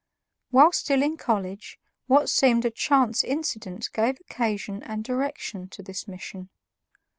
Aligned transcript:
While 0.49 0.71
still 0.71 1.03
in 1.03 1.15
college, 1.15 1.79
what 2.07 2.27
seemed 2.27 2.65
a 2.65 2.71
chance 2.71 3.23
incident 3.23 3.87
gave 3.93 4.19
occasion 4.19 4.81
and 4.81 5.03
direction 5.03 5.67
to 5.69 5.83
this 5.83 6.07
mission. 6.07 6.49